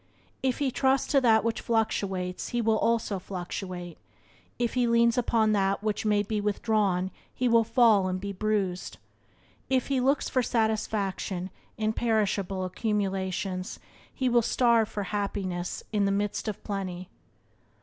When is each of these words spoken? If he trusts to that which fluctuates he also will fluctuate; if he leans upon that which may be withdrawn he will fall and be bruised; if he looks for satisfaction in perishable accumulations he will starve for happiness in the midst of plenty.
If 0.41 0.57
he 0.57 0.71
trusts 0.71 1.05
to 1.11 1.21
that 1.21 1.43
which 1.43 1.61
fluctuates 1.61 2.47
he 2.47 2.59
also 2.63 3.15
will 3.15 3.19
fluctuate; 3.19 3.99
if 4.57 4.73
he 4.73 4.87
leans 4.87 5.15
upon 5.15 5.51
that 5.51 5.83
which 5.83 6.07
may 6.07 6.23
be 6.23 6.41
withdrawn 6.41 7.11
he 7.31 7.47
will 7.47 7.63
fall 7.63 8.07
and 8.07 8.19
be 8.19 8.33
bruised; 8.33 8.97
if 9.69 9.89
he 9.89 9.99
looks 9.99 10.27
for 10.27 10.41
satisfaction 10.41 11.51
in 11.77 11.93
perishable 11.93 12.65
accumulations 12.65 13.77
he 14.11 14.27
will 14.27 14.41
starve 14.41 14.89
for 14.89 15.03
happiness 15.03 15.83
in 15.93 16.05
the 16.05 16.11
midst 16.11 16.47
of 16.47 16.63
plenty. 16.63 17.07